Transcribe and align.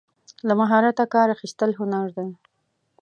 له 0.47 0.53
مهارته 0.61 1.03
کار 1.13 1.27
اخیستل 1.35 1.71
هنر 1.79 2.07
دی. 2.17 2.29